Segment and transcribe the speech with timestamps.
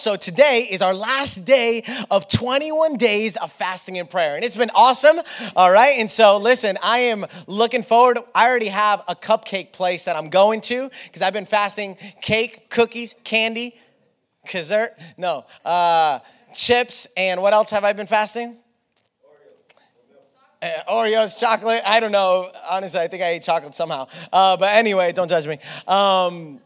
[0.00, 4.34] also, today is our last day of 21 days of fasting and prayer.
[4.34, 5.18] And it's been awesome,
[5.54, 5.98] all right?
[5.98, 8.18] And so, listen, I am looking forward.
[8.34, 12.70] I already have a cupcake place that I'm going to because I've been fasting cake,
[12.70, 13.78] cookies, candy,
[14.50, 16.20] dessert, no, uh,
[16.54, 18.56] chips, and what else have I been fasting?
[20.62, 21.82] Uh, Oreos, chocolate.
[21.84, 22.50] I don't know.
[22.70, 24.06] Honestly, I think I ate chocolate somehow.
[24.32, 25.58] Uh, but anyway, don't judge me.
[25.86, 26.58] Um,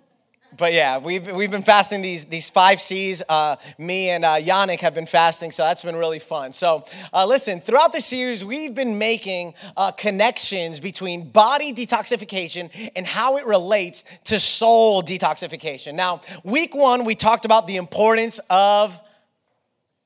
[0.57, 3.23] but yeah, we've, we've been fasting these, these five C's.
[3.29, 6.53] Uh, me and uh, Yannick have been fasting, so that's been really fun.
[6.53, 13.07] So, uh, listen, throughout the series, we've been making uh, connections between body detoxification and
[13.07, 15.95] how it relates to soul detoxification.
[15.95, 18.99] Now, week one, we talked about the importance of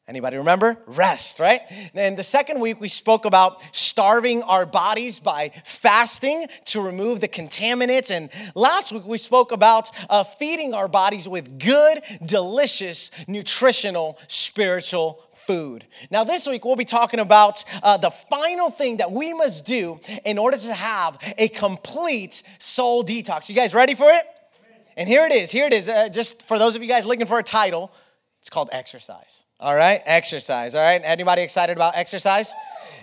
[0.09, 0.79] Anybody remember?
[0.87, 1.61] Rest, right?
[1.93, 7.29] And the second week, we spoke about starving our bodies by fasting to remove the
[7.29, 8.11] contaminants.
[8.11, 15.23] And last week, we spoke about uh, feeding our bodies with good, delicious, nutritional, spiritual
[15.35, 15.85] food.
[16.11, 20.01] Now, this week, we'll be talking about uh, the final thing that we must do
[20.25, 23.51] in order to have a complete soul detox.
[23.51, 24.25] You guys ready for it?
[24.97, 25.51] And here it is.
[25.51, 25.87] Here it is.
[25.87, 27.93] Uh, just for those of you guys looking for a title,
[28.41, 29.45] it's called exercise.
[29.61, 30.77] All right, exercise.
[30.77, 32.55] All right, anybody excited about exercise?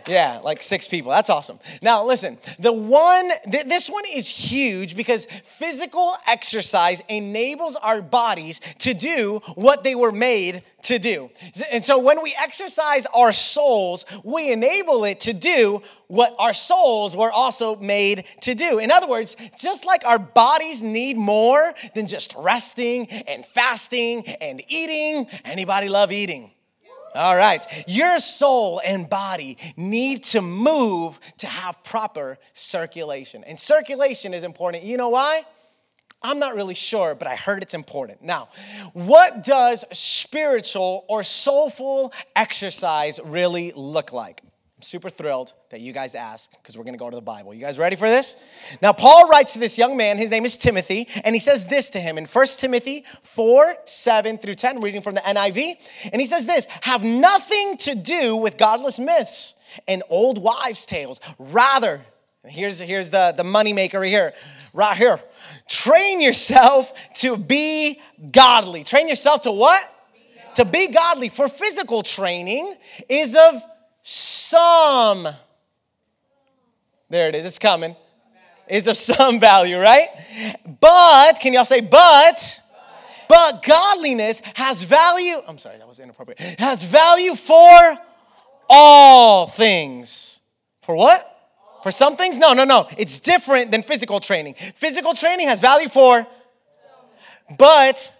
[0.07, 1.11] Yeah, like six people.
[1.11, 1.59] That's awesome.
[1.81, 8.59] Now, listen, the one, th- this one is huge because physical exercise enables our bodies
[8.79, 11.29] to do what they were made to do.
[11.71, 17.15] And so when we exercise our souls, we enable it to do what our souls
[17.15, 18.79] were also made to do.
[18.79, 24.61] In other words, just like our bodies need more than just resting and fasting and
[24.67, 26.51] eating, anybody love eating?
[27.15, 27.65] All right.
[27.87, 33.43] Your soul and body need to move to have proper circulation.
[33.45, 34.83] And circulation is important.
[34.83, 35.45] You know why?
[36.25, 38.23] I'm not really sure, but I heard it's important.
[38.23, 38.49] Now,
[38.93, 44.41] what does spiritual or soulful exercise really look like?
[44.43, 47.53] I'm super thrilled that you guys asked because we're going to go to the Bible.
[47.53, 48.43] You guys ready for this?
[48.81, 51.91] Now, Paul writes to this young man, his name is Timothy, and he says this
[51.91, 56.09] to him in 1 Timothy 4 7 through 10, reading from the NIV.
[56.11, 61.19] And he says this Have nothing to do with godless myths and old wives' tales.
[61.37, 62.01] Rather,
[62.43, 64.33] here's, here's the, the moneymaker here,
[64.73, 65.19] right here.
[65.67, 67.99] Train yourself to be
[68.31, 68.83] godly.
[68.83, 69.81] Train yourself to what?
[70.13, 70.19] Be
[70.55, 71.29] to be godly.
[71.29, 72.75] For physical training
[73.09, 73.63] is of
[74.03, 75.27] some,
[77.09, 77.95] there it is, it's coming,
[78.67, 80.07] is of some value, right?
[80.79, 82.61] But, can y'all say, but?
[83.27, 85.37] But godliness has value.
[85.47, 86.39] I'm sorry, that was inappropriate.
[86.59, 87.97] Has value for
[88.69, 90.39] all things.
[90.83, 91.34] For what?
[91.85, 92.39] For some things?
[92.39, 92.87] No, no, no.
[92.97, 94.55] It's different than physical training.
[94.55, 96.25] Physical training has value for,
[97.59, 98.11] but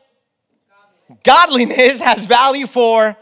[1.24, 3.18] godliness has value for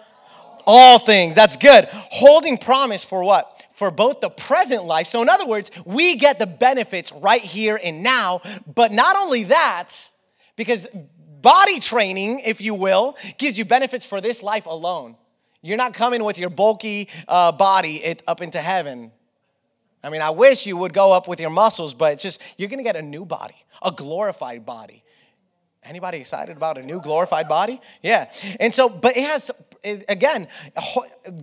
[0.67, 1.33] all things.
[1.33, 1.87] That's good.
[1.93, 3.63] Holding promise for what?
[3.75, 5.07] For both the present life.
[5.07, 8.41] So, in other words, we get the benefits right here and now.
[8.75, 9.93] But not only that,
[10.57, 10.87] because
[11.41, 15.15] body training, if you will, gives you benefits for this life alone.
[15.61, 19.13] You're not coming with your bulky uh, body up into heaven.
[20.03, 22.69] I mean, I wish you would go up with your muscles, but it's just you're
[22.69, 25.03] gonna get a new body, a glorified body.
[25.83, 27.81] Anybody excited about a new glorified body?
[28.01, 28.31] Yeah.
[28.59, 29.51] And so, but it has,
[29.83, 30.47] again,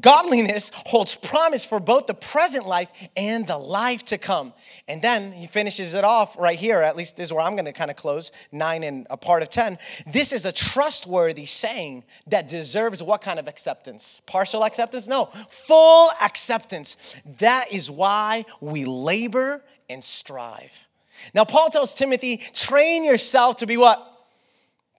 [0.01, 4.53] godliness holds promise for both the present life and the life to come.
[4.89, 7.67] And then he finishes it off right here, at least this is where I'm going
[7.67, 9.79] to kind of close nine and a part of 10.
[10.07, 14.21] This is a trustworthy saying that deserves what kind of acceptance?
[14.27, 15.09] Partial acceptance?
[15.09, 17.17] No, full acceptance.
[17.39, 20.87] That is why we labor and strive.
[21.35, 24.10] Now, Paul tells Timothy, train yourself to be what?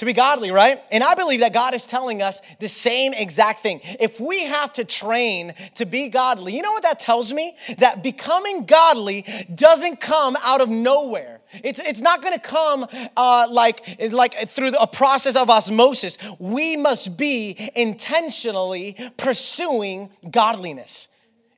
[0.02, 0.84] To be godly, right?
[0.92, 3.80] And I believe that God is telling us the same exact thing.
[4.00, 7.56] If we have to train to be godly, you know what that tells me?
[7.78, 11.42] That becoming godly doesn't come out of nowhere.
[11.54, 16.18] It's, it's not gonna come uh, like, like through a process of osmosis.
[16.40, 21.11] We must be intentionally pursuing godliness.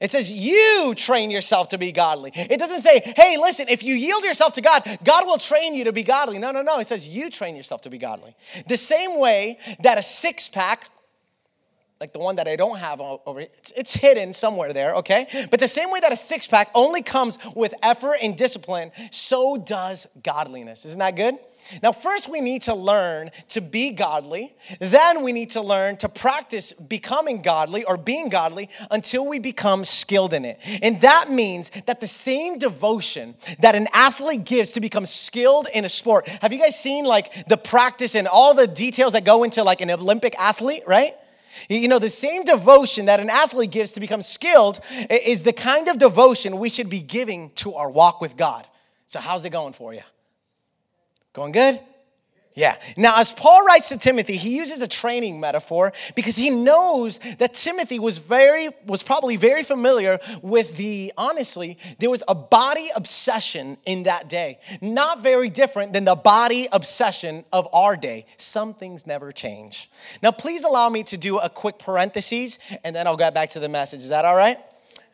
[0.03, 2.31] It says you train yourself to be godly.
[2.35, 5.85] It doesn't say, hey, listen, if you yield yourself to God, God will train you
[5.85, 6.39] to be godly.
[6.39, 6.79] No, no, no.
[6.79, 8.35] It says you train yourself to be godly.
[8.67, 10.89] The same way that a six pack,
[12.01, 15.25] like the one that I don't have over it's, it's hidden somewhere there, okay?
[15.49, 19.55] But the same way that a six pack only comes with effort and discipline, so
[19.55, 20.83] does godliness.
[20.83, 21.35] Isn't that good?
[21.81, 24.55] Now, first, we need to learn to be godly.
[24.79, 29.85] Then, we need to learn to practice becoming godly or being godly until we become
[29.85, 30.59] skilled in it.
[30.81, 35.85] And that means that the same devotion that an athlete gives to become skilled in
[35.85, 36.27] a sport.
[36.41, 39.81] Have you guys seen like the practice and all the details that go into like
[39.81, 41.15] an Olympic athlete, right?
[41.69, 44.79] You know, the same devotion that an athlete gives to become skilled
[45.09, 48.67] is the kind of devotion we should be giving to our walk with God.
[49.07, 50.01] So, how's it going for you?
[51.33, 51.79] Going good?
[52.55, 52.77] Yeah.
[52.97, 57.55] Now, as Paul writes to Timothy, he uses a training metaphor because he knows that
[57.55, 63.77] Timothy was very, was probably very familiar with the, honestly, there was a body obsession
[63.87, 64.59] in that day.
[64.81, 68.27] Not very different than the body obsession of our day.
[68.37, 69.89] Some things never change.
[70.21, 73.59] Now, please allow me to do a quick parenthesis and then I'll get back to
[73.59, 74.01] the message.
[74.01, 74.59] Is that all right?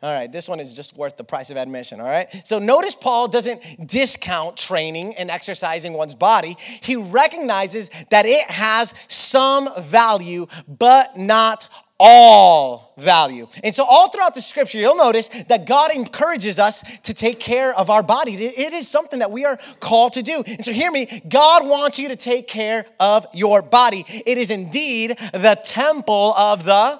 [0.02, 2.28] All right, this one is just worth the price of admission, all right?
[2.46, 6.56] So notice Paul doesn't discount training and exercising one's body.
[6.58, 11.68] He recognizes that it has some value, but not
[12.02, 13.46] all value.
[13.62, 17.74] And so, all throughout the scripture, you'll notice that God encourages us to take care
[17.74, 18.40] of our bodies.
[18.40, 20.42] It is something that we are called to do.
[20.46, 24.06] And so, hear me God wants you to take care of your body.
[24.08, 26.98] It is indeed the temple of the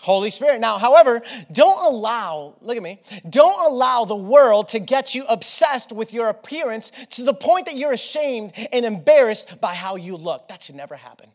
[0.00, 0.60] Holy Spirit.
[0.60, 1.20] Now, however,
[1.52, 6.28] don't allow, look at me, don't allow the world to get you obsessed with your
[6.28, 10.48] appearance to the point that you're ashamed and embarrassed by how you look.
[10.48, 11.28] That should never happen.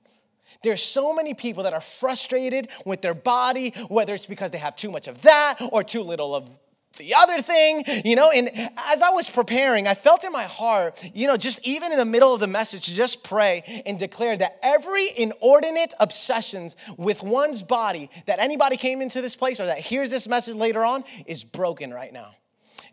[0.63, 4.75] There's so many people that are frustrated with their body, whether it's because they have
[4.75, 6.49] too much of that or too little of
[6.97, 8.31] the other thing, you know.
[8.31, 11.97] And as I was preparing, I felt in my heart, you know, just even in
[11.97, 17.63] the middle of the message, just pray and declare that every inordinate obsessions with one's
[17.63, 21.43] body that anybody came into this place or that hears this message later on is
[21.43, 22.35] broken right now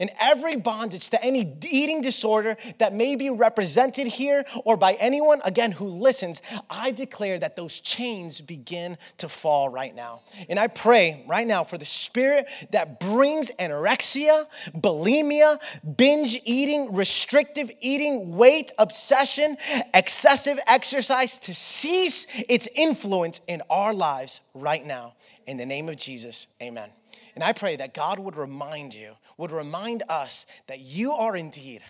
[0.00, 5.40] and every bondage to any eating disorder that may be represented here or by anyone,
[5.44, 10.22] again, who listens, I declare that those chains begin to fall right now.
[10.48, 14.44] And I pray right now for the spirit that brings anorexia,
[14.74, 15.58] bulimia,
[15.96, 19.56] binge eating, restrictive eating, weight obsession,
[19.94, 25.14] excessive exercise to cease its influence in our lives right now.
[25.46, 26.90] In the name of Jesus, amen.
[27.34, 31.82] And I pray that God would remind you would remind us that you are indeed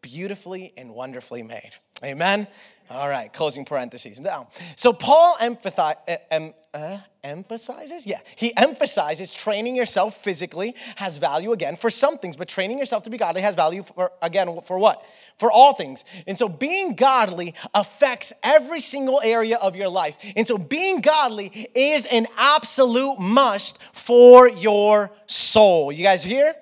[0.00, 1.70] beautifully and wonderfully made.
[2.02, 2.46] Amen.
[2.90, 4.20] All right, closing parentheses.
[4.20, 11.76] Now, so Paul uh, uh, emphasizes, yeah, he emphasizes training yourself physically has value again
[11.76, 15.02] for some things, but training yourself to be godly has value for again for what?
[15.38, 16.04] For all things.
[16.26, 20.16] And so being godly affects every single area of your life.
[20.36, 25.90] And so being godly is an absolute must for your soul.
[25.90, 26.54] You guys here?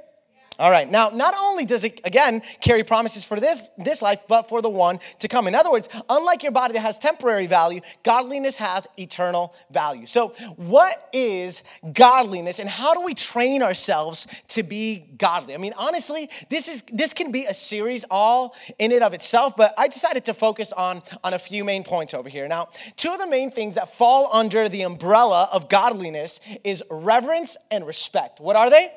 [0.62, 0.88] All right.
[0.88, 4.68] Now, not only does it, again, carry promises for this, this life, but for the
[4.68, 5.48] one to come.
[5.48, 10.06] In other words, unlike your body that has temporary value, godliness has eternal value.
[10.06, 15.54] So, what is godliness and how do we train ourselves to be godly?
[15.54, 19.56] I mean, honestly, this is this can be a series all in and of itself,
[19.56, 22.46] but I decided to focus on, on a few main points over here.
[22.46, 27.56] Now, two of the main things that fall under the umbrella of godliness is reverence
[27.72, 28.38] and respect.
[28.38, 28.92] What are they?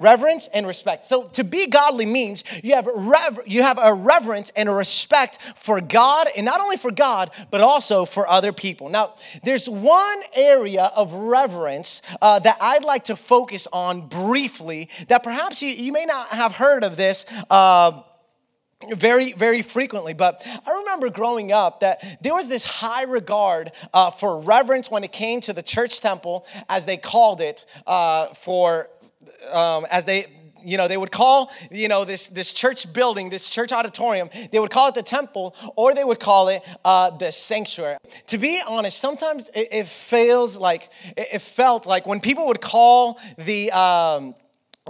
[0.00, 1.06] Reverence and respect.
[1.06, 5.38] So to be godly means you have rever- you have a reverence and a respect
[5.56, 8.88] for God and not only for God but also for other people.
[8.88, 9.14] Now,
[9.44, 15.62] there's one area of reverence uh, that I'd like to focus on briefly that perhaps
[15.62, 17.26] you, you may not have heard of this.
[17.50, 18.02] Uh,
[18.94, 24.08] very very frequently but i remember growing up that there was this high regard uh,
[24.10, 28.88] for reverence when it came to the church temple as they called it uh, for
[29.52, 30.26] um, as they
[30.64, 34.58] you know they would call you know this this church building this church auditorium they
[34.58, 37.96] would call it the temple or they would call it uh, the sanctuary.
[38.26, 43.18] To be honest sometimes it, it feels like it, felt like when people would call
[43.36, 44.34] the um,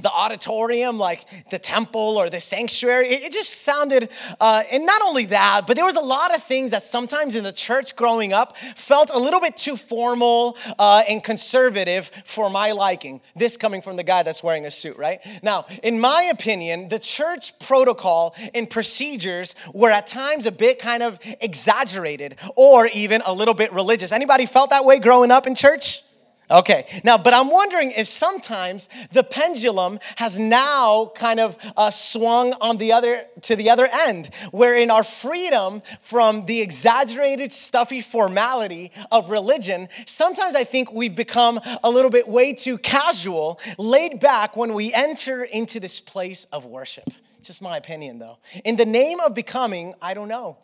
[0.02, 3.08] the auditorium, like the temple or the sanctuary.
[3.08, 4.08] It, just sounded,
[4.40, 7.44] uh, and not only that, but there was a lot of things that sometimes in
[7.44, 12.72] the church growing up felt a little bit too formal uh, and conservative for my
[12.72, 13.20] liking.
[13.36, 15.20] This coming from the guy that's wearing a suit, right?
[15.42, 21.02] Now, in my opinion, the church protocol and procedures were at times a bit kind
[21.02, 24.12] of exaggerated or even a little bit religious.
[24.12, 26.02] Anybody felt that way growing up in church?
[26.50, 32.54] Okay, now, but I'm wondering if sometimes the pendulum has now kind of uh, swung
[32.62, 38.92] on the other to the other end, wherein our freedom from the exaggerated, stuffy formality
[39.12, 44.56] of religion, sometimes I think we've become a little bit way too casual, laid back
[44.56, 47.10] when we enter into this place of worship.
[47.42, 48.38] Just my opinion, though.
[48.64, 50.58] In the name of becoming, I don't know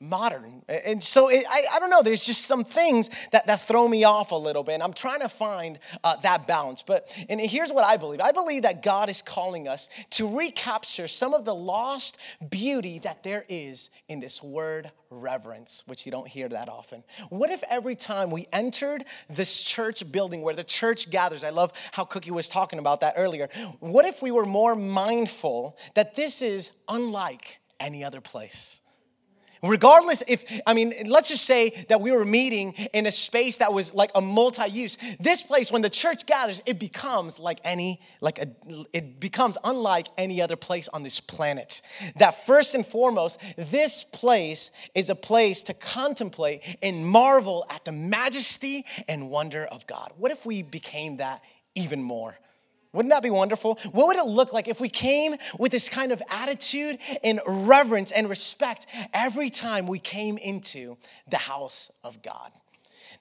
[0.00, 0.62] modern.
[0.68, 4.04] And so it, I, I don't know, there's just some things that, that throw me
[4.04, 4.74] off a little bit.
[4.74, 6.82] And I'm trying to find uh, that balance.
[6.82, 11.08] But and here's what I believe I believe that God is calling us to recapture
[11.08, 16.28] some of the lost beauty that there is in this word reverence, which you don't
[16.28, 17.02] hear that often.
[17.30, 21.72] What if every time we entered this church building where the church gathers, I love
[21.92, 23.48] how Cookie was talking about that earlier.
[23.80, 28.80] What if we were more mindful that this is unlike any other place?
[29.62, 33.72] Regardless if, I mean, let's just say that we were meeting in a space that
[33.72, 34.96] was like a multi use.
[35.18, 38.48] This place, when the church gathers, it becomes like any, like a,
[38.92, 41.82] it becomes unlike any other place on this planet.
[42.18, 47.92] That first and foremost, this place is a place to contemplate and marvel at the
[47.92, 50.12] majesty and wonder of God.
[50.16, 51.42] What if we became that
[51.74, 52.38] even more?
[52.96, 53.78] Wouldn't that be wonderful?
[53.92, 58.10] What would it look like if we came with this kind of attitude and reverence
[58.10, 60.96] and respect every time we came into
[61.28, 62.50] the house of God?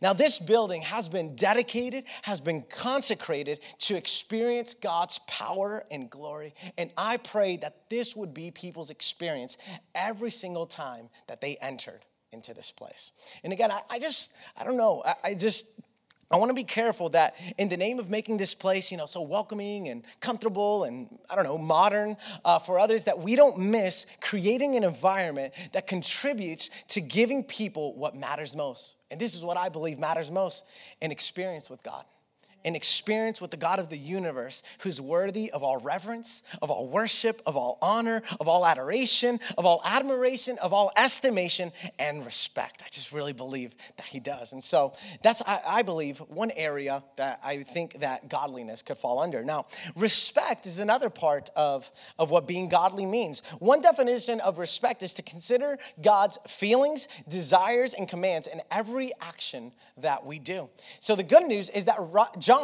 [0.02, 6.54] Now, this building has been dedicated, has been consecrated to experience God's power and glory.
[6.78, 9.58] And I pray that this would be people's experience
[9.94, 12.02] every single time that they entered
[12.32, 13.12] into this place.
[13.44, 15.82] And again, I, I just, I don't know, I, I just,
[16.32, 19.06] I want to be careful that in the name of making this place, you know,
[19.06, 23.58] so welcoming and comfortable and I don't know, modern uh, for others, that we don't
[23.60, 28.96] miss creating an environment that contributes to giving people what matters most.
[29.12, 30.66] And this is what I believe matters most
[31.02, 32.06] an experience with God
[32.66, 36.88] an experience with the God of the universe who's worthy of all reverence, of all
[36.88, 42.84] worship, of all honor, of all adoration, of all admiration, of all estimation and respect.
[42.84, 44.52] I just really believe that he does.
[44.52, 49.20] And so that's, I, I believe, one area that I think that godliness could fall
[49.20, 49.44] under.
[49.44, 53.42] Now, respect is another part of, of what being godly means.
[53.60, 59.72] One definition of respect is to consider God's feelings, desires, and commands in every action
[59.98, 60.70] that we do.
[61.00, 61.98] So the good news is that
[62.40, 62.55] John,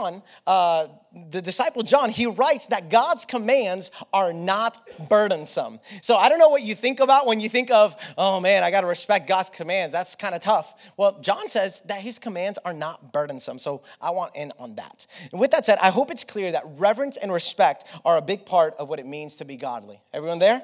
[0.47, 0.87] uh,
[1.29, 4.79] the disciple John, he writes that God's commands are not
[5.09, 5.79] burdensome.
[6.01, 8.71] So I don't know what you think about when you think of, oh man, I
[8.71, 9.91] got to respect God's commands.
[9.91, 10.93] That's kind of tough.
[10.97, 13.59] Well, John says that his commands are not burdensome.
[13.59, 15.05] So I want in on that.
[15.31, 18.45] And with that said, I hope it's clear that reverence and respect are a big
[18.45, 19.99] part of what it means to be godly.
[20.13, 20.63] Everyone there?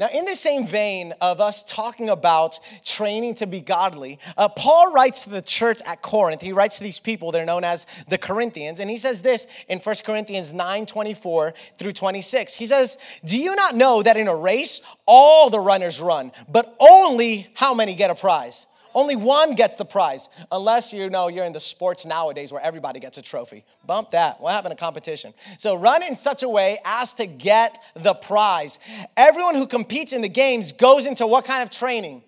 [0.00, 4.94] Now, in the same vein of us talking about training to be godly, uh, Paul
[4.94, 6.40] writes to the church at Corinth.
[6.40, 9.78] He writes to these people, they're known as the Corinthians, and he says this in
[9.78, 12.54] 1 Corinthians 9 24 through 26.
[12.54, 16.74] He says, Do you not know that in a race all the runners run, but
[16.80, 18.68] only how many get a prize?
[18.94, 23.00] Only one gets the prize, unless you know you're in the sports nowadays where everybody
[23.00, 23.64] gets a trophy.
[23.86, 24.40] Bump that.
[24.40, 25.32] What happened to competition?
[25.58, 28.78] So run in such a way as to get the prize.
[29.16, 32.22] Everyone who competes in the games goes into what kind of training?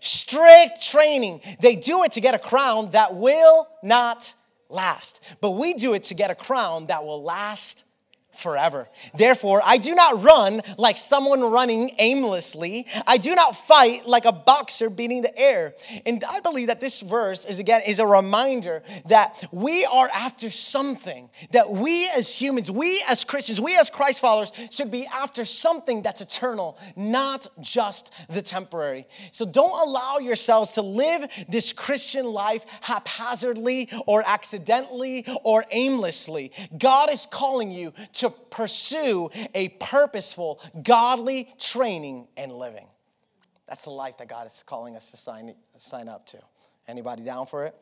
[0.00, 1.40] Strict training.
[1.60, 4.32] They do it to get a crown that will not
[4.68, 5.36] last.
[5.40, 7.83] But we do it to get a crown that will last
[8.36, 8.88] forever.
[9.16, 12.86] Therefore, I do not run like someone running aimlessly.
[13.06, 15.74] I do not fight like a boxer beating the air.
[16.06, 20.50] And I believe that this verse is again is a reminder that we are after
[20.50, 25.44] something that we as humans, we as Christians, we as Christ followers should be after
[25.44, 29.06] something that's eternal, not just the temporary.
[29.32, 36.52] So don't allow yourselves to live this Christian life haphazardly or accidentally or aimlessly.
[36.76, 42.86] God is calling you to to pursue a purposeful, godly training and living.
[43.68, 46.38] That's the life that God is calling us to sign, sign up to.
[46.86, 47.74] Anybody down for it?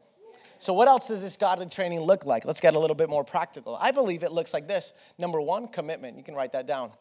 [0.59, 2.45] So, what else does this godly training look like?
[2.45, 3.77] Let's get a little bit more practical.
[3.81, 4.93] I believe it looks like this.
[5.19, 6.17] Number one, commitment.
[6.17, 6.93] You can write that down.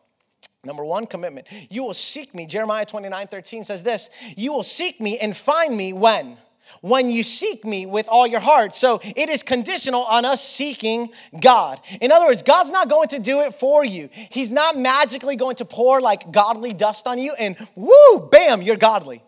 [0.63, 1.47] Number one, commitment.
[1.69, 2.47] You will seek me.
[2.47, 6.37] Jeremiah 29 13 says this You will seek me and find me when?
[6.81, 8.73] When you seek me with all your heart.
[8.73, 11.09] So it is conditional on us seeking
[11.39, 11.79] God.
[11.99, 14.09] In other words, God's not going to do it for you.
[14.11, 18.77] He's not magically going to pour like godly dust on you and woo, bam, you're
[18.77, 19.21] godly.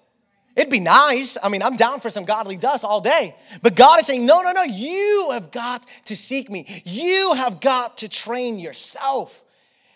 [0.56, 1.38] It'd be nice.
[1.42, 3.36] I mean, I'm down for some godly dust all day.
[3.64, 6.84] But God is saying, no, no, no, you have got to seek me.
[6.86, 9.44] You have got to train yourself.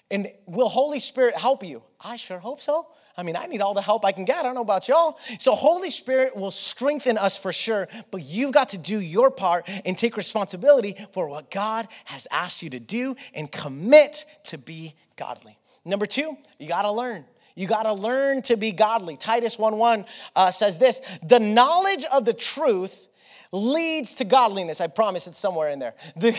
[0.10, 1.84] And will Holy Spirit help you?
[2.04, 2.88] I sure hope so.
[3.18, 4.38] I mean, I need all the help I can get.
[4.38, 5.18] I don't know about y'all.
[5.40, 9.68] So, Holy Spirit will strengthen us for sure, but you've got to do your part
[9.86, 14.94] and take responsibility for what God has asked you to do and commit to be
[15.16, 15.58] godly.
[15.84, 17.26] Number two, you got to learn.
[17.56, 19.18] You got to learn to be godly.
[19.18, 20.06] Titus 1 1
[20.36, 23.08] uh, says this the knowledge of the truth
[23.52, 24.80] leads to godliness.
[24.80, 25.96] I promise it's somewhere in there.
[26.18, 26.32] The,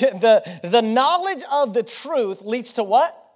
[0.63, 3.28] the, the knowledge of the truth leads to what?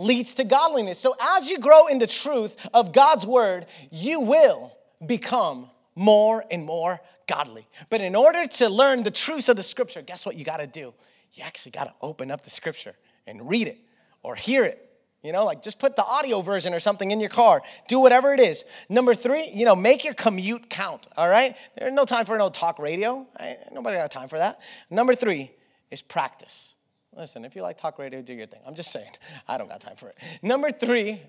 [0.00, 0.98] Leads to godliness.
[0.98, 4.76] So as you grow in the truth of God's word, you will
[5.06, 7.66] become more and more godly.
[7.90, 10.66] But in order to learn the truths of the scripture, guess what you got to
[10.66, 10.94] do?
[11.32, 12.94] You actually got to open up the scripture
[13.26, 13.78] and read it
[14.22, 14.86] or hear it.
[15.22, 17.60] You know, like just put the audio version or something in your car.
[17.88, 18.64] Do whatever it is.
[18.88, 21.06] Number three, you know, make your commute count.
[21.16, 23.26] All right, there's no time for no talk radio.
[23.70, 24.60] Nobody got time for that.
[24.88, 25.50] Number three
[25.90, 26.74] is practice.
[27.16, 28.60] Listen, if you like talk radio, do your thing.
[28.66, 29.10] I'm just saying,
[29.48, 30.16] I don't got time for it.
[30.42, 31.20] Number three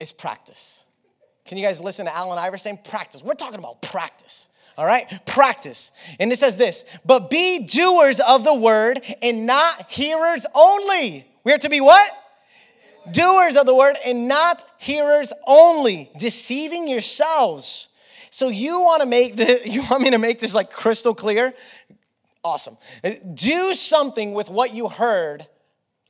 [0.00, 0.86] is practice.
[1.44, 2.78] Can you guys listen to Allen Iverson?
[2.88, 3.22] Practice.
[3.22, 4.48] We're talking about practice.
[4.76, 5.06] All right?
[5.26, 5.92] Practice.
[6.18, 11.24] And it says this, but be doers of the word and not hearers only.
[11.44, 12.10] We are to be what?
[13.12, 17.88] Doers of the word and not hearers only, deceiving yourselves.
[18.30, 21.54] So you want to make the you want me to make this like crystal clear?
[22.44, 22.76] Awesome.
[23.32, 25.46] Do something with what you heard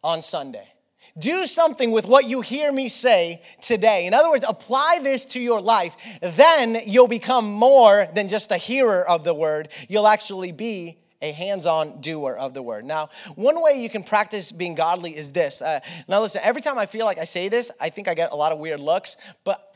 [0.02, 0.68] on Sunday.
[1.16, 4.06] Do something with what you hear me say today.
[4.06, 6.18] In other words, apply this to your life.
[6.20, 9.68] Then you'll become more than just a hearer of the word.
[9.88, 12.84] You'll actually be a hands on doer of the word.
[12.84, 15.62] Now, one way you can practice being godly is this.
[15.62, 18.32] Uh, now, listen, every time I feel like I say this, I think I get
[18.32, 19.74] a lot of weird looks, but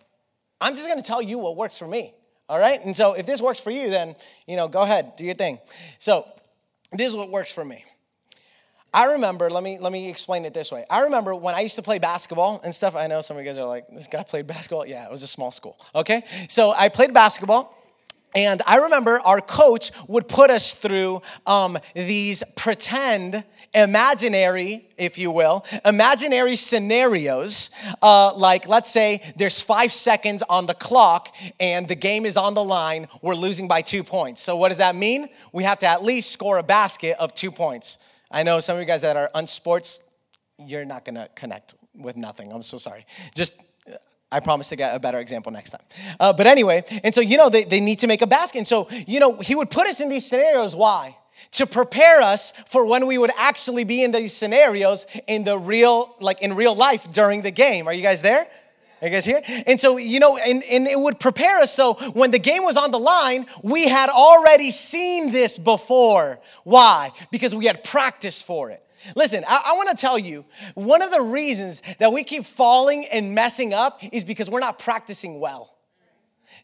[0.61, 2.15] I'm just gonna tell you what works for me.
[2.49, 2.85] All right?
[2.85, 5.59] And so if this works for you, then, you know, go ahead, do your thing.
[5.99, 6.27] So,
[6.93, 7.85] this is what works for me.
[8.93, 10.85] I remember, let me let me explain it this way.
[10.89, 12.97] I remember when I used to play basketball and stuff.
[12.97, 14.87] I know some of you guys are like, this guy played basketball.
[14.87, 15.77] Yeah, it was a small school.
[15.95, 16.23] Okay.
[16.49, 17.75] So I played basketball.
[18.35, 23.43] And I remember our coach would put us through um, these pretend,
[23.75, 27.71] imaginary, if you will, imaginary scenarios.
[28.03, 32.55] Uh, like, let's say there's five seconds on the clock and the game is on
[32.55, 33.09] the line.
[33.23, 34.43] We're losing by two points.
[34.43, 35.29] So, what does that mean?
[35.53, 37.99] We have to at least score a basket of two points.
[38.31, 40.07] I know some of you guys that are unsports,
[40.59, 42.53] you're not gonna connect with nothing.
[42.53, 43.07] I'm so sorry.
[43.35, 43.63] Just
[44.31, 45.81] I promise to get a better example next time.
[46.21, 48.59] Uh, but anyway, and so, you know, they, they need to make a basket.
[48.59, 50.77] And so, you know, he would put us in these scenarios.
[50.77, 51.17] Why?
[51.53, 56.15] To prepare us for when we would actually be in these scenarios in the real,
[56.21, 57.87] like in real life during the game.
[57.87, 58.47] Are you guys there?
[59.01, 59.43] Are you guys here?
[59.67, 62.77] And so, you know, and, and it would prepare us so when the game was
[62.77, 66.39] on the line, we had already seen this before.
[66.65, 67.13] Why?
[67.31, 68.83] Because we had practiced for it.
[69.15, 70.45] Listen, I, I want to tell you
[70.75, 74.79] one of the reasons that we keep falling and messing up is because we're not
[74.79, 75.75] practicing well.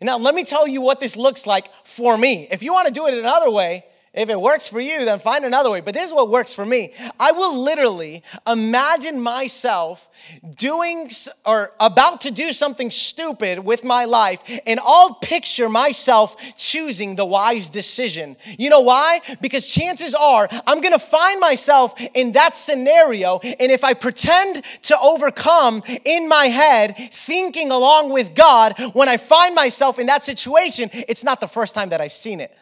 [0.00, 2.48] Now, let me tell you what this looks like for me.
[2.50, 5.44] If you want to do it another way, if it works for you, then find
[5.44, 5.80] another way.
[5.80, 6.92] But this is what works for me.
[7.18, 10.08] I will literally imagine myself
[10.56, 11.10] doing
[11.44, 17.24] or about to do something stupid with my life, and I'll picture myself choosing the
[17.24, 18.36] wise decision.
[18.58, 19.20] You know why?
[19.40, 24.98] Because chances are I'm gonna find myself in that scenario, and if I pretend to
[24.98, 30.88] overcome in my head, thinking along with God, when I find myself in that situation,
[30.92, 32.56] it's not the first time that I've seen it.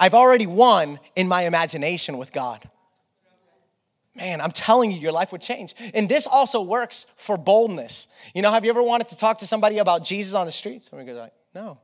[0.00, 2.68] I've already won in my imagination with God.
[4.16, 5.74] Man, I'm telling you, your life would change.
[5.94, 8.08] And this also works for boldness.
[8.34, 10.82] You know, have you ever wanted to talk to somebody about Jesus on the street?
[10.82, 11.78] Somebody goes like, no.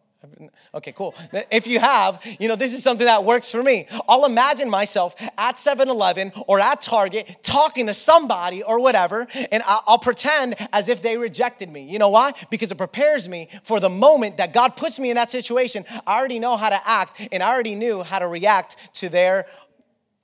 [0.75, 1.15] Okay, cool.
[1.51, 3.87] If you have, you know, this is something that works for me.
[4.09, 9.63] I'll imagine myself at 7 Eleven or at Target talking to somebody or whatever, and
[9.67, 11.83] I'll pretend as if they rejected me.
[11.83, 12.33] You know why?
[12.51, 15.85] Because it prepares me for the moment that God puts me in that situation.
[16.07, 19.47] I already know how to act, and I already knew how to react to their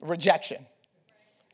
[0.01, 0.67] rejection.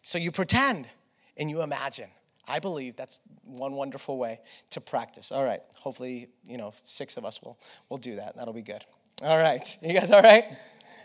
[0.02, 0.88] So you pretend
[1.36, 2.08] and you imagine.
[2.48, 5.32] I believe that's one wonderful way to practice.
[5.32, 5.60] All right.
[5.80, 8.36] Hopefully, you know, six of us will, will do that.
[8.36, 8.84] That'll be good.
[9.22, 9.76] All right.
[9.82, 10.44] You guys all right?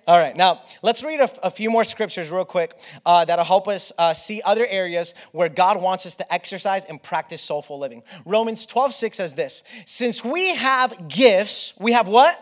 [0.07, 2.73] All right, now let's read a, a few more scriptures real quick
[3.05, 7.01] uh, that'll help us uh, see other areas where God wants us to exercise and
[7.01, 8.01] practice soulful living.
[8.25, 12.35] Romans 12, 6 says this Since we have gifts, we have what?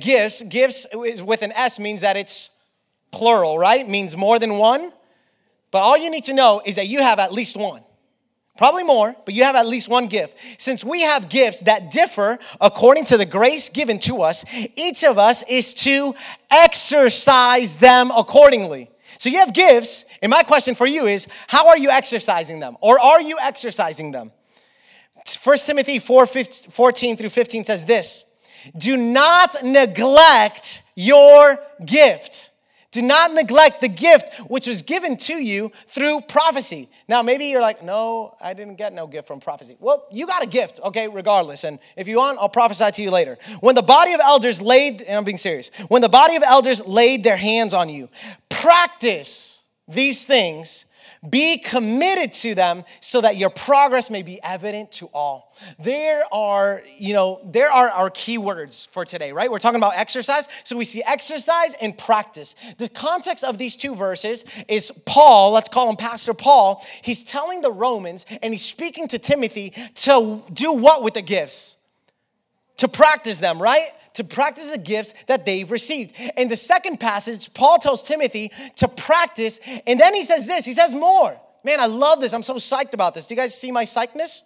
[0.00, 0.42] Gifts.
[0.44, 2.64] Gifts with an S means that it's
[3.10, 3.86] plural, right?
[3.86, 4.90] Means more than one.
[5.70, 7.82] But all you need to know is that you have at least one.
[8.58, 10.60] Probably more, but you have at least one gift.
[10.60, 14.44] Since we have gifts that differ according to the grace given to us,
[14.76, 16.12] each of us is to
[16.50, 18.90] exercise them accordingly.
[19.18, 22.76] So you have gifts, and my question for you is how are you exercising them?
[22.80, 24.32] Or are you exercising them?
[25.42, 28.36] 1 Timothy 4 14 through 15 says this
[28.76, 32.47] Do not neglect your gift
[32.90, 36.88] do not neglect the gift which was given to you through prophecy.
[37.06, 39.76] Now, maybe you're like, no, I didn't get no gift from prophecy.
[39.78, 41.64] Well, you got a gift, okay, regardless.
[41.64, 43.36] And if you want, I'll prophesy to you later.
[43.60, 46.86] When the body of elders laid, and I'm being serious, when the body of elders
[46.86, 48.08] laid their hands on you,
[48.48, 50.86] practice these things
[51.28, 55.52] Be committed to them so that your progress may be evident to all.
[55.78, 59.50] There are, you know, there are our key words for today, right?
[59.50, 60.48] We're talking about exercise.
[60.64, 62.54] So we see exercise and practice.
[62.78, 66.84] The context of these two verses is Paul, let's call him Pastor Paul.
[67.02, 71.76] He's telling the Romans and he's speaking to Timothy to do what with the gifts?
[72.78, 73.88] To practice them, right?
[74.14, 76.14] To practice the gifts that they've received.
[76.36, 80.72] In the second passage, Paul tells Timothy to practice, and then he says this he
[80.72, 81.38] says more.
[81.64, 82.32] Man, I love this.
[82.32, 83.26] I'm so psyched about this.
[83.26, 84.42] Do you guys see my psychness?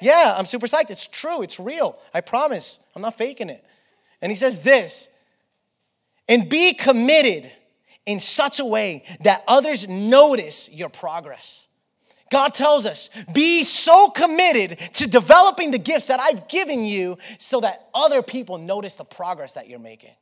[0.00, 0.90] Yeah, I'm super psyched.
[0.90, 1.98] It's true, it's real.
[2.12, 2.86] I promise.
[2.94, 3.64] I'm not faking it.
[4.20, 5.10] And he says this
[6.28, 7.50] and be committed
[8.04, 11.68] in such a way that others notice your progress.
[12.30, 17.60] God tells us, be so committed to developing the gifts that I've given you so
[17.60, 20.14] that other people notice the progress that you're making.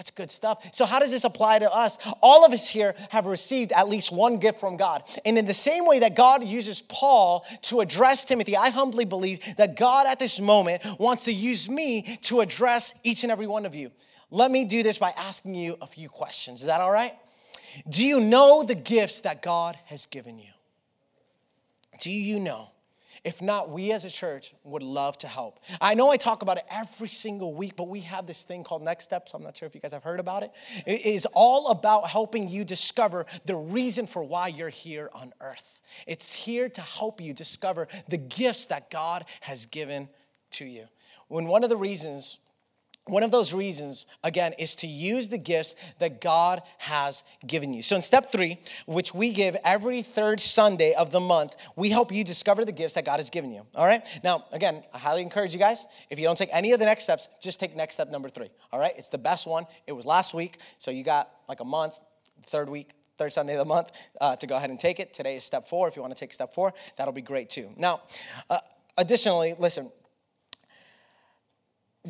[0.00, 0.66] That's good stuff.
[0.72, 1.98] So, how does this apply to us?
[2.22, 5.02] All of us here have received at least one gift from God.
[5.26, 9.56] And in the same way that God uses Paul to address Timothy, I humbly believe
[9.56, 13.66] that God at this moment wants to use me to address each and every one
[13.66, 13.90] of you.
[14.30, 16.60] Let me do this by asking you a few questions.
[16.60, 17.12] Is that all right?
[17.86, 20.50] Do you know the gifts that God has given you?
[22.00, 22.70] Do you know?
[23.22, 25.60] If not, we as a church would love to help.
[25.80, 28.82] I know I talk about it every single week, but we have this thing called
[28.82, 29.34] Next Steps.
[29.34, 30.52] I'm not sure if you guys have heard about it.
[30.86, 35.82] It is all about helping you discover the reason for why you're here on earth.
[36.06, 40.08] It's here to help you discover the gifts that God has given
[40.52, 40.86] to you.
[41.28, 42.38] When one of the reasons
[43.10, 47.82] one of those reasons, again, is to use the gifts that God has given you.
[47.82, 52.12] So, in step three, which we give every third Sunday of the month, we help
[52.12, 53.66] you discover the gifts that God has given you.
[53.74, 54.06] All right?
[54.22, 57.04] Now, again, I highly encourage you guys, if you don't take any of the next
[57.04, 58.50] steps, just take next step number three.
[58.72, 58.92] All right?
[58.96, 59.64] It's the best one.
[59.86, 61.98] It was last week, so you got like a month,
[62.46, 65.12] third week, third Sunday of the month uh, to go ahead and take it.
[65.12, 65.88] Today is step four.
[65.88, 67.68] If you want to take step four, that'll be great too.
[67.76, 68.00] Now,
[68.48, 68.58] uh,
[68.96, 69.90] additionally, listen,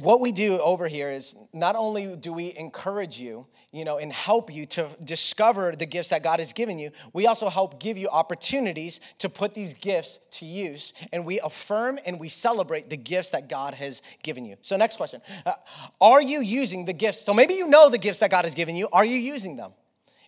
[0.00, 4.12] what we do over here is not only do we encourage you, you know, and
[4.12, 7.96] help you to discover the gifts that God has given you, we also help give
[7.96, 10.92] you opportunities to put these gifts to use.
[11.12, 14.56] And we affirm and we celebrate the gifts that God has given you.
[14.62, 15.52] So, next question uh,
[16.00, 17.20] Are you using the gifts?
[17.20, 18.88] So, maybe you know the gifts that God has given you.
[18.92, 19.72] Are you using them?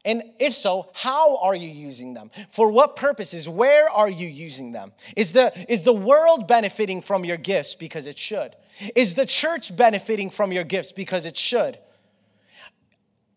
[0.05, 2.31] And if so, how are you using them?
[2.51, 3.49] For what purposes?
[3.49, 4.93] Where are you using them?
[5.17, 7.77] Is the, is the world benefiting from your gifts?
[7.77, 8.57] Because it should.
[8.97, 10.91] Is the church benefiting from your gifts?
[10.91, 11.79] Because it should.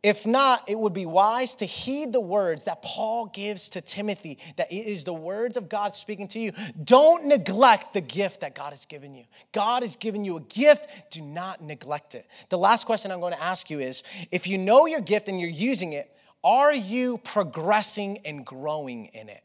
[0.02, 4.38] If not, it would be wise to heed the words that Paul gives to Timothy,
[4.56, 6.52] that it is the words of God speaking to you.
[6.84, 9.24] Don't neglect the gift that God has given you.
[9.52, 12.28] God has given you a gift, do not neglect it.
[12.50, 15.40] The last question I'm going to ask you is if you know your gift and
[15.40, 16.08] you're using it,
[16.46, 19.42] are you progressing and growing in it?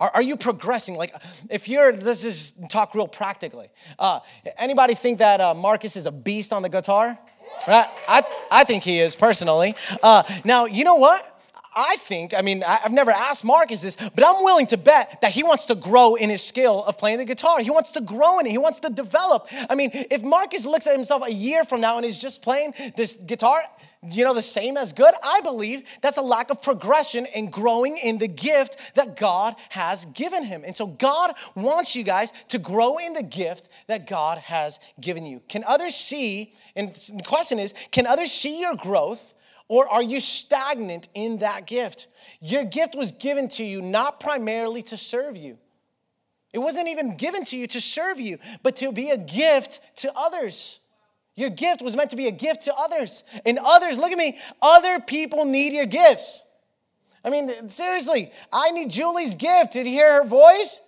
[0.00, 0.96] Are, are you progressing?
[0.96, 1.14] Like,
[1.50, 3.68] if you're, let's just talk real practically.
[3.98, 4.20] Uh,
[4.56, 7.18] anybody think that uh, Marcus is a beast on the guitar?
[7.68, 7.86] Right?
[8.08, 9.74] I, I think he is personally.
[10.02, 11.33] Uh, now, you know what?
[11.74, 15.32] I think, I mean, I've never asked Marcus this, but I'm willing to bet that
[15.32, 17.60] he wants to grow in his skill of playing the guitar.
[17.60, 18.50] He wants to grow in it.
[18.50, 19.48] He wants to develop.
[19.68, 22.74] I mean, if Marcus looks at himself a year from now and he's just playing
[22.96, 23.60] this guitar,
[24.10, 27.96] you know, the same as good, I believe that's a lack of progression and growing
[27.96, 30.62] in the gift that God has given him.
[30.64, 35.24] And so God wants you guys to grow in the gift that God has given
[35.24, 35.40] you.
[35.48, 39.34] Can others see, and the question is, can others see your growth
[39.68, 42.08] or are you stagnant in that gift?
[42.40, 45.58] Your gift was given to you not primarily to serve you.
[46.52, 50.12] It wasn't even given to you to serve you, but to be a gift to
[50.16, 50.80] others.
[51.36, 53.24] Your gift was meant to be a gift to others.
[53.44, 56.46] And others, look at me, other people need your gifts.
[57.24, 59.72] I mean, seriously, I need Julie's gift.
[59.72, 60.80] Did you hear her voice?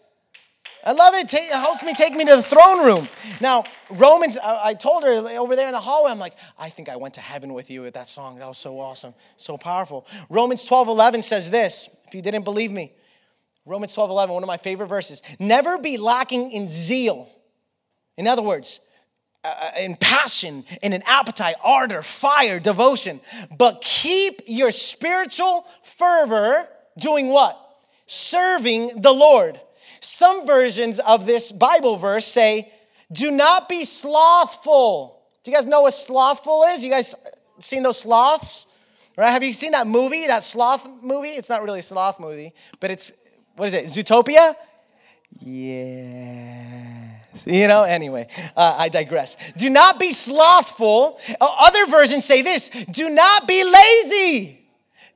[0.87, 1.35] I love it.
[1.35, 3.09] It helps me take me to the throne room.
[3.40, 6.94] Now, Romans, I told her over there in the hallway, I'm like, I think I
[6.94, 8.38] went to heaven with you with that song.
[8.38, 10.07] That was so awesome, so powerful.
[10.31, 12.92] Romans 12 11 says this, if you didn't believe me.
[13.64, 15.22] Romans 12 11, one of my favorite verses.
[15.40, 17.29] Never be lacking in zeal.
[18.16, 18.79] In other words,
[19.42, 23.20] uh, in passion, in an appetite, ardor, fire, devotion,
[23.59, 27.61] but keep your spiritual fervor doing what?
[28.07, 29.61] Serving the Lord.
[30.07, 32.73] Some versions of this Bible verse say,
[33.12, 35.21] Do not be slothful.
[35.42, 36.85] Do you guys know what slothful is?
[36.85, 37.14] You guys
[37.59, 38.73] seen those sloths?
[39.16, 39.31] Right?
[39.31, 41.31] Have you seen that movie, that sloth movie?
[41.31, 43.25] It's not really a sloth movie, but it's,
[43.57, 44.55] what is it, Zootopia?
[45.40, 47.45] Yes.
[47.47, 49.53] You know, anyway, uh, I digress.
[49.55, 51.19] Do not be slothful.
[51.40, 54.61] Other versions say this do not be lazy.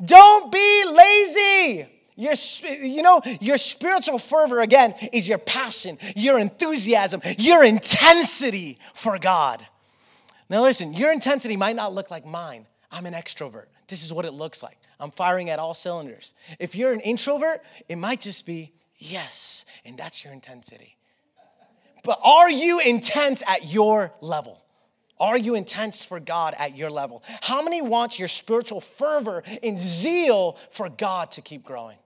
[0.04, 1.86] Don't be lazy.
[2.20, 2.34] Your,
[2.82, 9.66] you know, your spiritual fervor, again, is your passion, your enthusiasm, your intensity for God.
[10.50, 12.66] Now, listen, your intensity might not look like mine.
[12.92, 13.66] I'm an extrovert.
[13.88, 14.76] This is what it looks like.
[15.00, 16.34] I'm firing at all cylinders.
[16.58, 20.96] If you're an introvert, it might just be yes, and that's your intensity.
[22.04, 24.62] But are you intense at your level?
[25.18, 27.22] Are you intense for God at your level?
[27.40, 31.96] How many want your spiritual fervor and zeal for God to keep growing?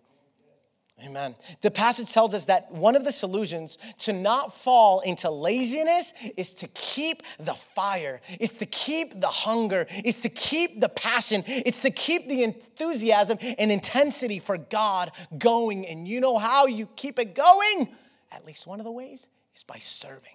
[1.05, 1.35] Amen.
[1.61, 6.53] The passage tells us that one of the solutions to not fall into laziness is
[6.55, 11.83] to keep the fire, is to keep the hunger, is to keep the passion, it's
[11.83, 15.87] to keep the enthusiasm and intensity for God going.
[15.87, 17.89] And you know how you keep it going?
[18.33, 20.31] At least one of the ways is by serving.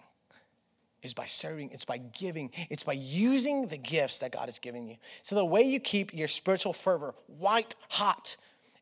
[1.01, 4.85] Is by serving, it's by giving, it's by using the gifts that God has given
[4.85, 4.97] you.
[5.21, 8.35] So, the way you keep your spiritual fervor white hot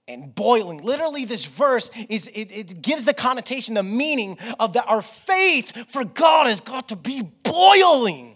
[0.07, 0.81] and boiling.
[0.81, 5.89] Literally, this verse is it, it gives the connotation, the meaning of that our faith
[5.91, 8.35] for God has got to be boiling.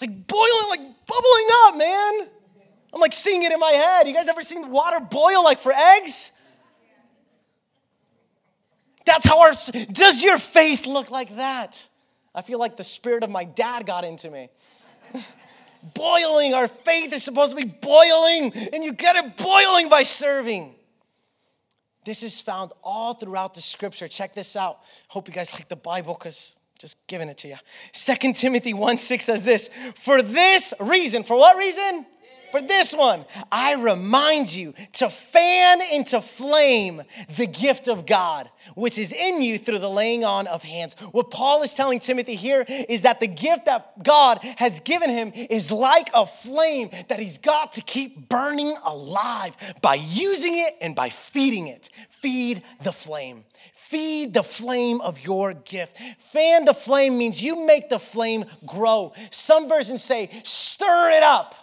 [0.00, 2.28] Like boiling, like bubbling up, man.
[2.92, 4.06] I'm like seeing it in my head.
[4.06, 6.32] You guys ever seen water boil like for eggs?
[9.04, 11.86] That's how our does your faith look like that?
[12.34, 14.48] I feel like the spirit of my dad got into me.
[15.94, 16.54] boiling.
[16.54, 20.74] Our faith is supposed to be boiling, and you get it boiling by serving.
[22.04, 24.08] This is found all throughout the scripture.
[24.08, 24.78] Check this out.
[25.08, 27.56] Hope you guys like the Bible because just giving it to you.
[27.92, 32.06] Second Timothy 1 6 says this For this reason, for what reason?
[32.54, 37.02] For this one, I remind you to fan into flame
[37.34, 40.94] the gift of God, which is in you through the laying on of hands.
[41.10, 45.32] What Paul is telling Timothy here is that the gift that God has given him
[45.34, 50.94] is like a flame that he's got to keep burning alive by using it and
[50.94, 51.88] by feeding it.
[52.08, 53.42] Feed the flame.
[53.72, 55.98] Feed the flame of your gift.
[56.32, 59.12] Fan the flame means you make the flame grow.
[59.32, 61.56] Some versions say, stir it up.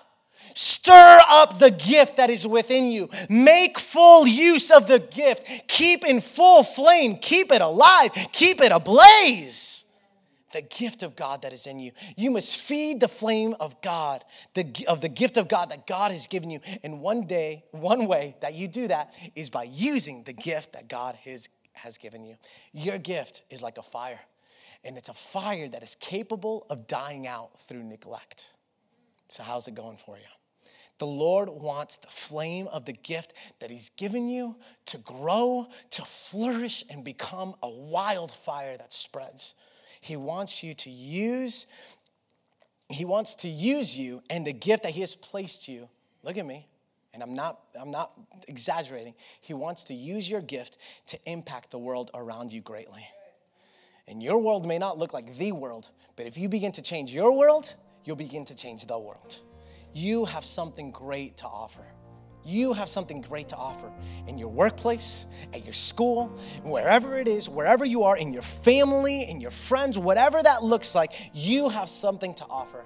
[0.54, 3.10] Stir up the gift that is within you.
[3.30, 5.68] Make full use of the gift.
[5.68, 7.18] Keep in full flame.
[7.18, 8.12] Keep it alive.
[8.32, 9.86] Keep it ablaze.
[10.54, 11.92] The gift of God that is in you.
[12.18, 16.12] You must feed the flame of God, the, of the gift of God that God
[16.12, 16.60] has given you.
[16.84, 20.90] And one day, one way that you do that is by using the gift that
[20.90, 22.36] God has, has given you.
[22.74, 24.20] Your gift is like a fire,
[24.84, 28.54] and it's a fire that is capable of dying out through neglect.
[29.30, 30.41] So, how's it going for you?
[31.02, 36.04] The Lord wants the flame of the gift that He's given you to grow, to
[36.04, 39.56] flourish, and become a wildfire that spreads.
[40.00, 41.66] He wants you to use,
[42.90, 45.90] He wants to use you and the gift that He has placed you.
[46.22, 46.68] Look at me.
[47.16, 48.14] And I'm not, I'm not
[48.48, 49.16] exaggerating.
[49.40, 53.08] He wants to use your gift to impact the world around you greatly.
[54.08, 57.12] And your world may not look like the world, but if you begin to change
[57.12, 59.40] your world, you'll begin to change the world
[59.94, 61.86] you have something great to offer.
[62.44, 63.92] You have something great to offer
[64.28, 66.28] in your workplace, at your school,
[66.64, 70.96] wherever it is, wherever you are, in your family, in your friends, whatever that looks
[70.96, 72.84] like, you have something to offer.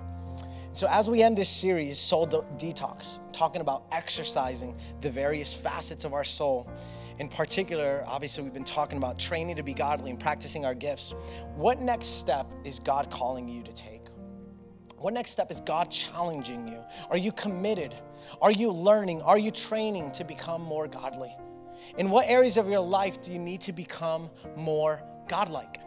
[0.73, 6.13] So, as we end this series, Soul Detox, talking about exercising the various facets of
[6.13, 6.69] our soul,
[7.19, 11.13] in particular, obviously, we've been talking about training to be godly and practicing our gifts.
[11.55, 14.04] What next step is God calling you to take?
[15.05, 16.79] What next step is God challenging you?
[17.11, 17.93] Are you committed?
[18.41, 19.21] Are you learning?
[19.21, 21.31] Are you training to become more godly?
[21.99, 25.79] In what areas of your life do you need to become more godlike?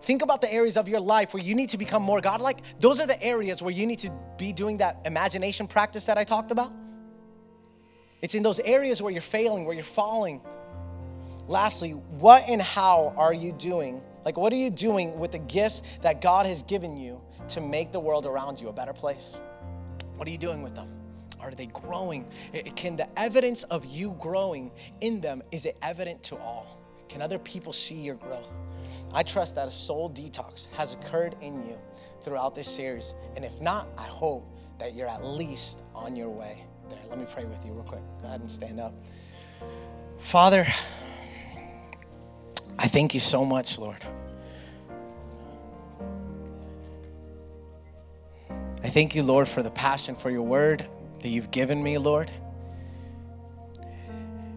[0.00, 2.60] Think about the areas of your life where you need to become more godlike.
[2.80, 6.24] Those are the areas where you need to be doing that imagination practice that I
[6.24, 6.72] talked about.
[8.22, 10.40] It's in those areas where you're failing, where you're falling.
[11.48, 14.00] Lastly, what and how are you doing?
[14.24, 17.92] Like, what are you doing with the gifts that God has given you to make
[17.92, 19.40] the world around you a better place?
[20.16, 20.88] What are you doing with them?
[21.40, 22.26] Are they growing?
[22.76, 26.78] Can the evidence of you growing in them, is it evident to all?
[27.08, 28.48] Can other people see your growth?
[29.12, 31.78] I trust that a soul detox has occurred in you
[32.22, 33.14] throughout this series.
[33.36, 34.46] And if not, I hope
[34.78, 36.98] that you're at least on your way there.
[37.08, 38.02] Let me pray with you real quick.
[38.20, 38.94] Go ahead and stand up.
[40.18, 40.66] Father,
[42.78, 44.04] I thank you so much, Lord.
[48.90, 50.84] I thank you, Lord, for the passion for your word
[51.20, 52.28] that you've given me, Lord.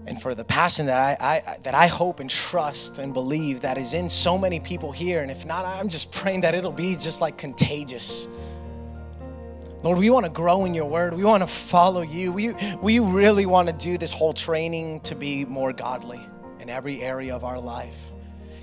[0.08, 3.78] And for the passion that I, I, that I hope and trust and believe that
[3.78, 5.22] is in so many people here.
[5.22, 8.28] And if not, I'm just praying that it'll be just like contagious.
[9.84, 11.14] Lord, we want to grow in your word.
[11.14, 12.32] We want to follow you.
[12.32, 16.28] We, we really want to do this whole training to be more godly
[16.60, 18.10] in every area of our life.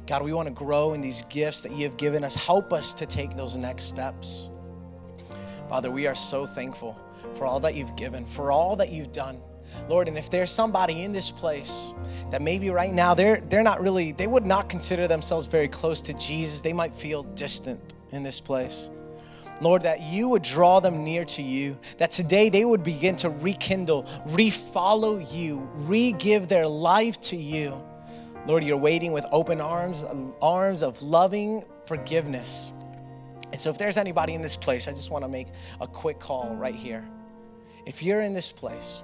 [0.08, 2.34] God, we want to grow in these gifts that you have given us.
[2.34, 4.50] Help us to take those next steps.
[5.70, 6.98] Father, we are so thankful
[7.36, 9.40] for all that you've given, for all that you've done.
[9.88, 11.92] Lord, and if there's somebody in this place
[12.32, 16.00] that maybe right now they're they're not really they would not consider themselves very close
[16.00, 18.90] to Jesus, they might feel distant in this place.
[19.60, 23.30] Lord, that you would draw them near to you, that today they would begin to
[23.30, 27.80] rekindle, refollow you, re give their life to you.
[28.44, 30.04] Lord, you're waiting with open arms,
[30.42, 32.72] arms of loving forgiveness.
[33.52, 35.48] And so, if there's anybody in this place, I just want to make
[35.80, 37.08] a quick call right here.
[37.86, 39.02] If you're in this place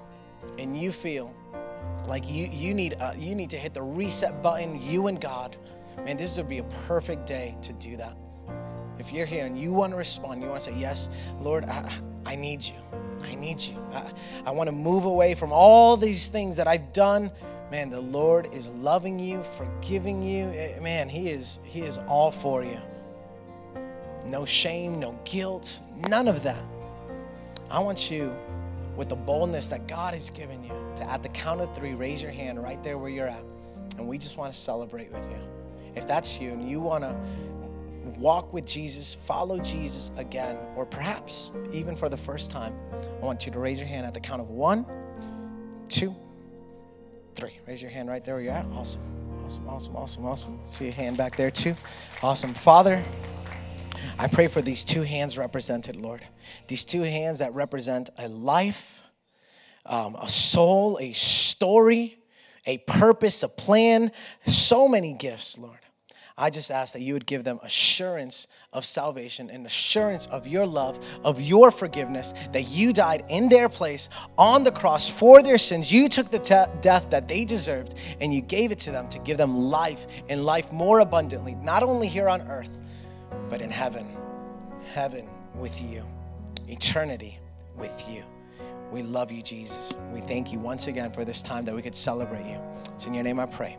[0.59, 1.35] and you feel
[2.07, 5.57] like you, you, need, uh, you need to hit the reset button, you and God,
[6.05, 8.17] man, this would be a perfect day to do that.
[8.99, 11.93] If you're here and you want to respond, you want to say, Yes, Lord, I,
[12.25, 12.75] I need you.
[13.23, 13.77] I need you.
[13.93, 14.13] I,
[14.47, 17.31] I want to move away from all these things that I've done.
[17.71, 20.47] Man, the Lord is loving you, forgiving you.
[20.51, 22.81] Eh, man, He is He is all for you.
[24.31, 26.63] No shame, no guilt, none of that.
[27.71, 28.35] I want you
[28.97, 32.23] with the boldness that God has given you to at the count of three, raise
[32.23, 33.45] your hand right there where you're at.
[33.99, 35.39] And we just want to celebrate with you.
[35.95, 37.17] If that's you and you want to
[38.19, 42.75] walk with Jesus, follow Jesus again, or perhaps even for the first time,
[43.21, 44.87] I want you to raise your hand at the count of one,
[45.89, 46.15] two,
[47.35, 47.59] three.
[47.67, 48.67] Raise your hand right there where you're at.
[48.73, 49.03] Awesome.
[49.45, 50.61] Awesome, awesome, awesome, awesome.
[50.65, 51.75] See a hand back there too.
[52.23, 52.53] Awesome.
[52.53, 53.03] Father,
[54.19, 56.25] I pray for these two hands represented, Lord.
[56.69, 59.03] These two hands that represent a life,
[59.85, 62.17] um, a soul, a story,
[62.65, 64.11] a purpose, a plan,
[64.47, 65.79] so many gifts, Lord.
[66.39, 70.67] I just ask that you would give them assurance of salvation and assurance of your
[70.67, 75.57] love, of your forgiveness, that you died in their place on the cross for their
[75.57, 75.91] sins.
[75.91, 79.19] You took the te- death that they deserved and you gave it to them to
[79.21, 82.83] give them life and life more abundantly, not only here on earth,
[83.49, 84.17] but in heaven.
[84.93, 86.07] Heaven with you,
[86.69, 87.39] eternity
[87.77, 88.25] with you.
[88.93, 89.95] We love you, Jesus.
[90.13, 92.61] We thank you once again for this time that we could celebrate you.
[92.95, 93.77] It's in your name I pray.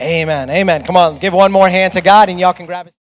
[0.00, 0.50] Amen.
[0.50, 0.84] Amen.
[0.84, 2.94] Come on, give one more hand to God and y'all can grab it.